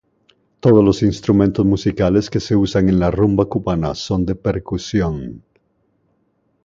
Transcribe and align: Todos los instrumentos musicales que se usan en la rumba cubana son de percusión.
Todos 0.61 0.83
los 0.83 1.03
instrumentos 1.03 1.63
musicales 1.63 2.31
que 2.31 2.39
se 2.39 2.55
usan 2.55 2.89
en 2.89 2.97
la 2.99 3.11
rumba 3.11 3.45
cubana 3.45 3.93
son 3.93 4.25
de 4.25 4.33
percusión. 4.33 5.43